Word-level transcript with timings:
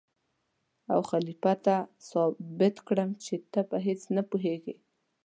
او 0.93 0.99
خلیفه 1.09 1.53
ته 1.65 1.75
ثابت 2.09 2.75
کړم 2.87 3.09
چې 3.23 3.33
ته 3.51 3.61
په 3.69 3.77
هېڅ 3.85 4.01
نه 4.15 4.21
پوهېږې. 4.29 4.75